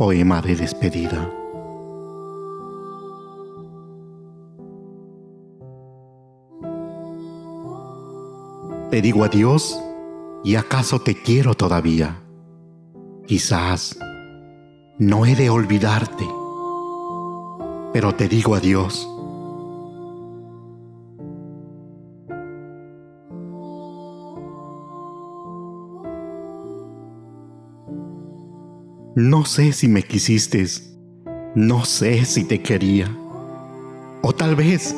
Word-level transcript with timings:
Poema 0.00 0.40
de 0.40 0.56
despedida. 0.56 1.30
Te 8.90 9.02
digo 9.02 9.24
adiós 9.24 9.78
y 10.42 10.54
acaso 10.54 11.02
te 11.02 11.20
quiero 11.20 11.52
todavía. 11.52 12.22
Quizás 13.26 13.98
no 14.96 15.26
he 15.26 15.36
de 15.36 15.50
olvidarte, 15.50 16.26
pero 17.92 18.14
te 18.14 18.26
digo 18.26 18.54
adiós. 18.54 19.06
No 29.20 29.44
sé 29.44 29.74
si 29.74 29.86
me 29.86 30.02
quisiste, 30.02 30.64
no 31.54 31.84
sé 31.84 32.24
si 32.24 32.42
te 32.44 32.62
quería, 32.62 33.14
o 34.22 34.32
tal 34.32 34.56
vez 34.56 34.96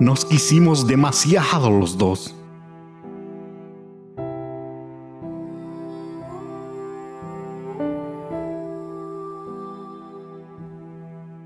nos 0.00 0.26
quisimos 0.26 0.86
demasiado 0.86 1.70
los 1.70 1.96
dos. 1.96 2.36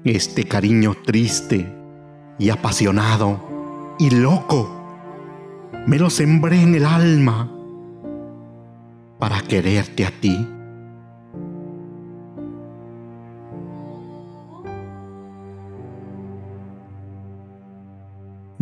Este 0.03 0.42
cariño 0.42 0.97
triste 1.06 1.73
y 2.37 2.50
apasionado 2.50 3.95
y 4.00 4.11
loco 4.11 4.69
me 5.87 6.00
lo 6.00 6.11
sembré 6.11 6.62
en 6.62 6.75
el 6.75 6.84
alma 6.84 7.48
para 9.20 9.41
quererte 9.42 10.05
a 10.05 10.11
ti. 10.11 10.48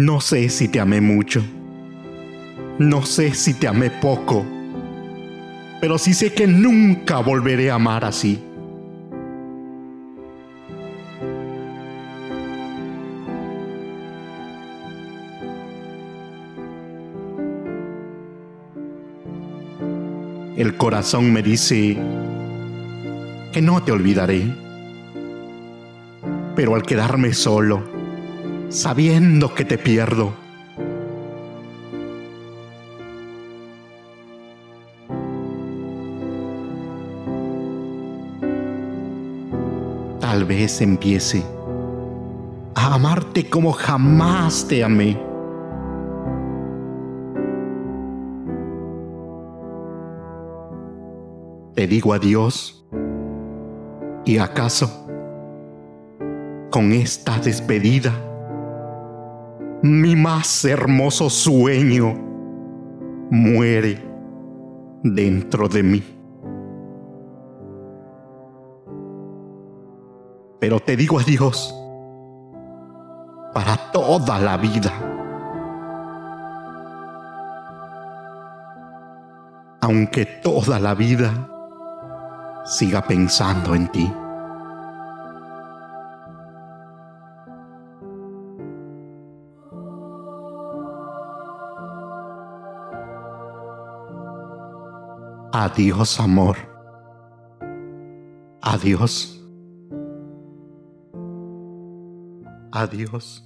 No 0.01 0.19
sé 0.23 0.49
si 0.49 0.69
te 0.69 0.81
amé 0.81 1.03
mucho, 1.03 1.43
no 2.79 3.05
sé 3.05 3.35
si 3.35 3.53
te 3.53 3.69
amé 3.69 3.91
poco, 3.91 4.47
pero 5.79 5.99
sí 5.99 6.15
sé 6.15 6.33
que 6.33 6.47
nunca 6.47 7.19
volveré 7.19 7.71
a 7.71 7.75
amar 7.75 8.07
así. 8.07 8.43
El 20.57 20.79
corazón 20.79 21.31
me 21.31 21.43
dice 21.43 21.99
que 23.53 23.61
no 23.61 23.83
te 23.83 23.93
olvidaré, 23.93 24.51
pero 26.57 26.75
al 26.75 26.85
quedarme 26.85 27.35
solo, 27.35 28.00
sabiendo 28.71 29.55
que 29.55 29.65
te 29.67 29.77
pierdo, 29.77 30.33
tal 40.21 40.45
vez 40.45 40.81
empiece 40.81 41.43
a 42.75 42.95
amarte 42.95 43.51
como 43.51 43.73
jamás 43.73 44.67
te 44.67 44.83
amé. 44.83 45.31
te 51.81 51.87
digo 51.87 52.13
adiós? 52.13 52.85
¿Y 54.27 54.37
acaso 54.37 55.07
con 56.71 56.93
esta 56.93 57.39
despedida 57.39 58.30
mi 59.83 60.17
más 60.17 60.65
hermoso 60.65 61.31
sueño 61.31 62.15
muere 63.31 64.03
dentro 65.03 65.69
de 65.69 65.83
mí? 65.83 66.03
Pero 70.59 70.79
te 70.79 70.97
digo 70.97 71.19
adiós 71.19 71.75
para 73.53 73.77
toda 73.93 74.39
la 74.39 74.57
vida. 74.57 74.93
Aunque 79.81 80.27
toda 80.27 80.79
la 80.79 80.95
vida 80.95 81.49
siga 82.65 83.03
pensando 83.03 83.75
en 83.75 83.89
ti. 83.89 84.13
Adiós, 95.53 96.21
amor. 96.21 96.57
Adiós. 98.63 99.37
Adiós. 102.71 103.43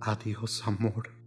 Adiós, 0.00 0.62
amor. 0.66 1.21